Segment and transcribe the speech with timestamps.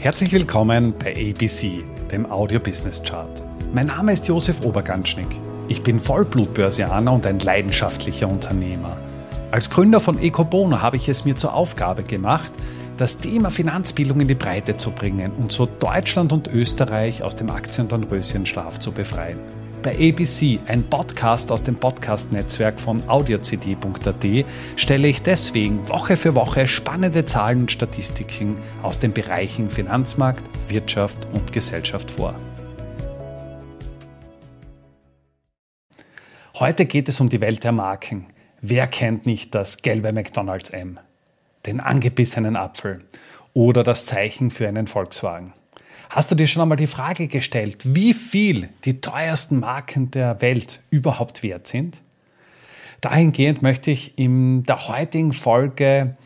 [0.00, 3.42] Herzlich willkommen bei ABC, dem Audio Business Chart.
[3.72, 5.26] Mein Name ist Josef Oberganschnick.
[5.66, 8.96] Ich bin Vollblutbörsianer und ein leidenschaftlicher Unternehmer.
[9.50, 12.52] Als Gründer von Ecobono habe ich es mir zur Aufgabe gemacht,
[12.96, 17.50] das Thema Finanzbildung in die Breite zu bringen und so Deutschland und Österreich aus dem
[17.50, 19.40] Aktien- und Röschenschlaf zu befreien.
[19.82, 26.66] Bei ABC, ein Podcast aus dem Podcast-Netzwerk von audiocd.at, stelle ich deswegen Woche für Woche
[26.66, 32.34] spannende Zahlen und Statistiken aus den Bereichen Finanzmarkt, Wirtschaft und Gesellschaft vor.
[36.54, 38.26] Heute geht es um die Welt der Marken.
[38.60, 40.98] Wer kennt nicht das gelbe McDonald's M,
[41.66, 43.04] den angebissenen Apfel
[43.54, 45.52] oder das Zeichen für einen Volkswagen?
[46.10, 50.80] Hast du dir schon einmal die Frage gestellt, wie viel die teuersten Marken der Welt
[50.90, 52.00] überhaupt wert sind?
[53.02, 56.16] Dahingehend möchte ich in der heutigen Folge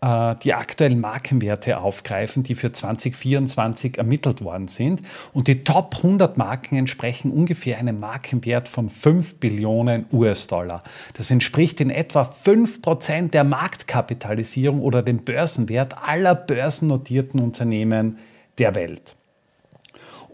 [0.00, 5.02] äh, die aktuellen Markenwerte aufgreifen, die für 2024 ermittelt worden sind.
[5.34, 10.82] Und die Top 100 Marken entsprechen ungefähr einem Markenwert von 5 Billionen US-Dollar.
[11.12, 18.18] Das entspricht in etwa 5% der Marktkapitalisierung oder dem Börsenwert aller börsennotierten Unternehmen
[18.58, 19.14] der Welt.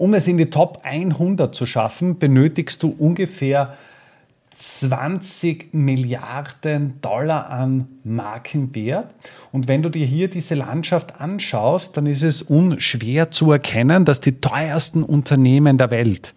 [0.03, 3.77] Um es in die Top 100 zu schaffen, benötigst du ungefähr
[4.57, 9.15] 20 Milliarden Dollar an Markenwert.
[9.53, 14.21] Und wenn du dir hier diese Landschaft anschaust, dann ist es unschwer zu erkennen, dass
[14.21, 16.35] die teuersten Unternehmen der Welt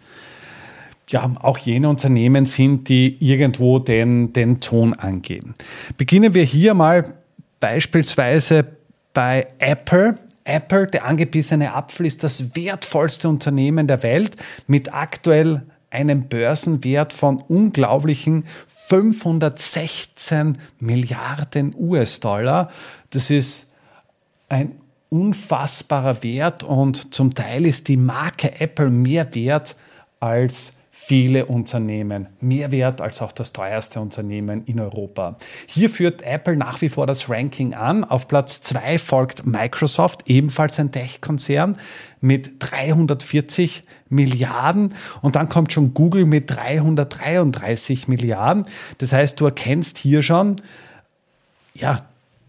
[1.08, 5.56] ja, auch jene Unternehmen sind, die irgendwo den, den Ton angeben.
[5.96, 7.14] Beginnen wir hier mal
[7.58, 8.64] beispielsweise
[9.12, 10.18] bei Apple.
[10.46, 17.38] Apple, der angebissene Apfel, ist das wertvollste Unternehmen der Welt mit aktuell einem Börsenwert von
[17.38, 18.44] unglaublichen
[18.88, 22.70] 516 Milliarden US-Dollar.
[23.10, 23.72] Das ist
[24.48, 29.76] ein unfassbarer Wert und zum Teil ist die Marke Apple mehr wert
[30.20, 35.36] als viele Unternehmen, mehr wert als auch das teuerste Unternehmen in Europa.
[35.66, 38.02] Hier führt Apple nach wie vor das Ranking an.
[38.02, 41.78] Auf Platz 2 folgt Microsoft, ebenfalls ein Tech-Konzern
[42.22, 48.64] mit 340 Milliarden und dann kommt schon Google mit 333 Milliarden.
[48.96, 50.56] Das heißt, du erkennst hier schon,
[51.74, 51.98] ja,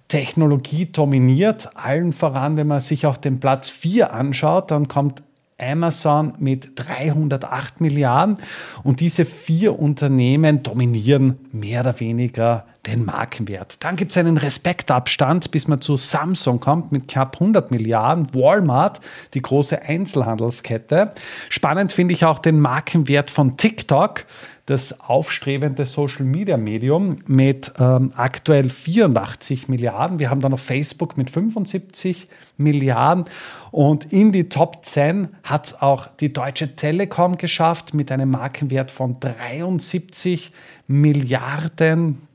[0.07, 5.21] Technologie dominiert, allen voran, wenn man sich auch den Platz 4 anschaut, dann kommt
[5.59, 8.37] Amazon mit 308 Milliarden.
[8.83, 13.83] Und diese vier Unternehmen dominieren mehr oder weniger den Markenwert.
[13.83, 18.33] Dann gibt es einen Respektabstand, bis man zu Samsung kommt mit knapp 100 Milliarden.
[18.33, 19.01] Walmart,
[19.33, 21.11] die große Einzelhandelskette.
[21.49, 24.25] Spannend finde ich auch den Markenwert von TikTok
[24.67, 30.19] das aufstrebende Social Media Medium mit ähm, aktuell 84 Milliarden.
[30.19, 33.25] Wir haben dann noch Facebook mit 75 Milliarden.
[33.71, 38.91] Und in die Top 10 hat es auch die Deutsche Telekom geschafft mit einem Markenwert
[38.91, 40.51] von 73
[40.87, 42.27] Milliarden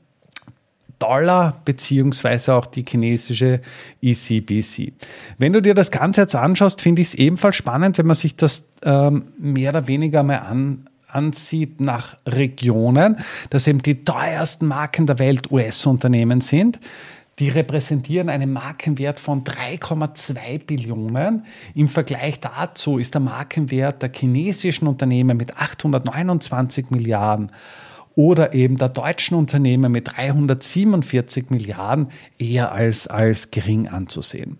[0.97, 3.61] Dollar, beziehungsweise auch die chinesische
[4.01, 4.93] ECBC.
[5.37, 8.35] Wenn du dir das Ganze jetzt anschaust, finde ich es ebenfalls spannend, wenn man sich
[8.37, 13.17] das ähm, mehr oder weniger mal an, ansieht nach Regionen,
[13.49, 16.79] dass eben die teuersten Marken der Welt US-Unternehmen sind.
[17.39, 21.45] Die repräsentieren einen Markenwert von 3,2 Billionen.
[21.73, 27.51] Im Vergleich dazu ist der Markenwert der chinesischen Unternehmen mit 829 Milliarden
[28.15, 34.59] oder eben der deutschen Unternehmen mit 347 Milliarden eher als, als gering anzusehen.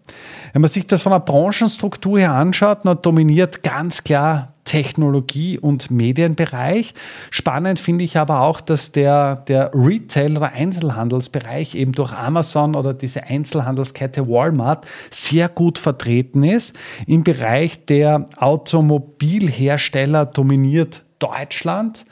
[0.53, 5.91] Wenn man sich das von der Branchenstruktur her anschaut, dann dominiert ganz klar Technologie- und
[5.91, 6.93] Medienbereich.
[7.31, 12.93] Spannend finde ich aber auch, dass der, der Retail- oder Einzelhandelsbereich eben durch Amazon oder
[12.93, 16.75] diese Einzelhandelskette Walmart sehr gut vertreten ist.
[17.07, 22.05] Im Bereich der Automobilhersteller dominiert Deutschland.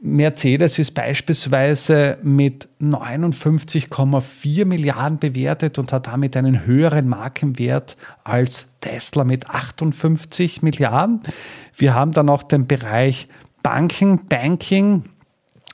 [0.00, 9.24] Mercedes ist beispielsweise mit 59,4 Milliarden bewertet und hat damit einen höheren Markenwert als Tesla
[9.24, 11.20] mit 58 Milliarden.
[11.76, 13.26] Wir haben dann auch den Bereich
[13.62, 15.04] Banken, Banking.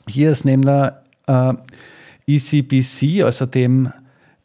[0.08, 1.54] Hier ist neben der äh,
[2.26, 3.92] ECBC, also dem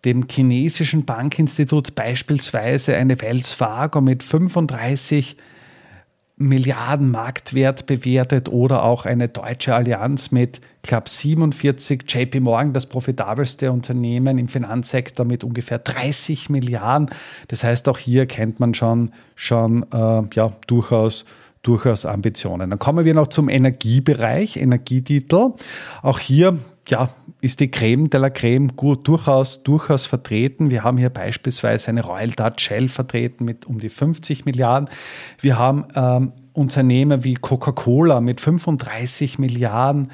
[0.05, 5.49] dem chinesischen Bankinstitut beispielsweise eine Wells Fargo mit 35 Milliarden
[6.41, 13.73] Milliarden Marktwert bewertet oder auch eine deutsche Allianz mit knapp 47, JP Morgan, das profitabelste
[13.73, 17.09] Unternehmen im Finanzsektor mit ungefähr 30 Milliarden.
[17.49, 21.25] Das heißt, auch hier kennt man schon, schon äh, ja, durchaus
[21.61, 22.69] durchaus Ambitionen.
[22.69, 25.49] Dann kommen wir noch zum Energiebereich, Energietitel.
[26.01, 26.57] Auch hier
[26.89, 27.09] ja,
[27.41, 30.69] ist die Creme de la Creme gut, durchaus, durchaus vertreten.
[30.69, 34.89] Wir haben hier beispielsweise eine Royal Dutch Shell vertreten mit um die 50 Milliarden.
[35.39, 40.11] Wir haben ähm, Unternehmen wie Coca-Cola mit 35 Milliarden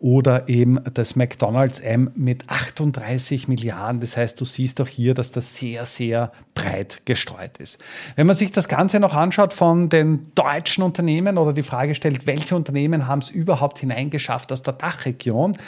[0.00, 4.00] oder eben das McDonald's M mit 38 Milliarden.
[4.00, 7.84] Das heißt, du siehst auch hier, dass das sehr, sehr breit gestreut ist.
[8.16, 12.26] Wenn man sich das Ganze noch anschaut von den deutschen Unternehmen oder die Frage stellt,
[12.26, 15.58] welche Unternehmen haben es überhaupt hineingeschafft aus der Dachregion,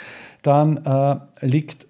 [0.43, 1.87] dann äh, liegt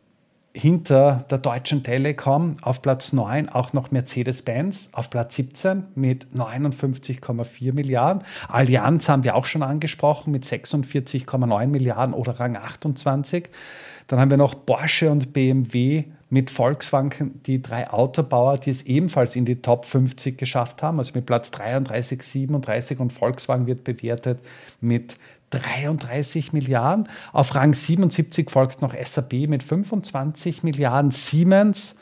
[0.56, 7.74] hinter der Deutschen Telekom auf Platz 9 auch noch Mercedes-Benz, auf Platz 17 mit 59,4
[7.74, 8.24] Milliarden.
[8.48, 13.50] Allianz haben wir auch schon angesprochen mit 46,9 Milliarden oder Rang 28.
[14.08, 19.36] Dann haben wir noch Porsche und BMW mit Volkswagen, die drei Autobauer, die es ebenfalls
[19.36, 24.40] in die Top 50 geschafft haben, also mit Platz 33, 37 und Volkswagen wird bewertet
[24.82, 25.18] mit
[25.60, 27.08] 33 Milliarden.
[27.32, 31.96] Auf Rang 77 folgt noch SAP mit 25 Milliarden, Siemens,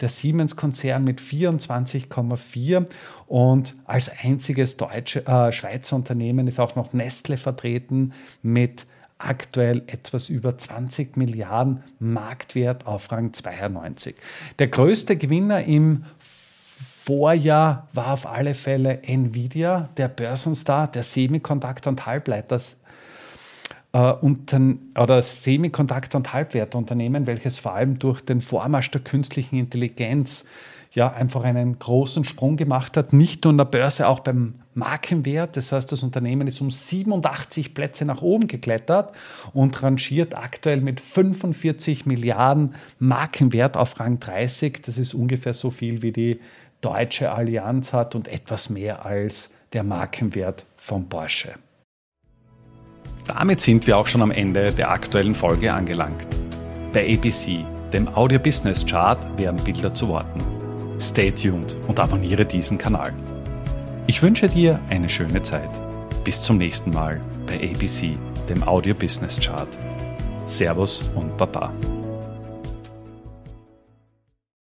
[0.00, 2.86] der Siemens-Konzern mit 24,4
[3.26, 8.12] und als einziges deutsche, äh, Schweizer Unternehmen ist auch noch Nestle vertreten
[8.42, 8.86] mit
[9.18, 14.14] aktuell etwas über 20 Milliarden Marktwert auf Rang 92.
[14.58, 16.04] Der größte Gewinner im
[17.08, 22.76] Vorjahr war auf alle Fälle Nvidia, der Börsenstar, der Semiconductor- und Halbleiters
[23.92, 30.44] äh, oder Semiconductor- und Halbwertunternehmen, welches vor allem durch den Vormarsch der künstlichen Intelligenz
[30.92, 35.56] ja einfach einen großen Sprung gemacht hat, nicht nur in der Börse, auch beim Markenwert.
[35.56, 39.14] Das heißt, das Unternehmen ist um 87 Plätze nach oben geklettert
[39.52, 44.82] und rangiert aktuell mit 45 Milliarden Markenwert auf Rang 30.
[44.82, 46.40] Das ist ungefähr so viel wie die
[46.80, 51.54] deutsche Allianz hat und etwas mehr als der Markenwert von Porsche.
[53.28, 56.26] Damit sind wir auch schon am Ende der aktuellen Folge angelangt.
[56.92, 60.40] Bei ABC, dem Audio Business Chart, werden Bilder zu Worten.
[60.98, 63.12] Stay tuned und abonniere diesen Kanal.
[64.06, 65.70] Ich wünsche dir eine schöne Zeit.
[66.24, 68.16] Bis zum nächsten Mal bei ABC,
[68.48, 69.68] dem Audio Business Chart.
[70.46, 71.70] Servus und Baba.